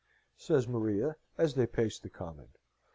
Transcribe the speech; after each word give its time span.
says 0.35 0.67
Maria, 0.67 1.15
as 1.37 1.53
they 1.53 1.67
paced 1.67 2.01
the 2.01 2.09
common. 2.09 2.47